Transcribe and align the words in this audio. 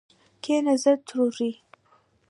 کینه 0.43 0.75
زړه 0.83 0.93
توروي 1.07 1.51